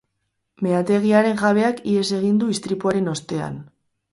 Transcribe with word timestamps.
Meategiaren 0.67 1.37
jabeak 1.43 1.83
ihes 1.93 2.07
egin 2.21 2.43
du 2.45 2.51
istripuaren 2.55 3.13
ostean. 3.13 3.63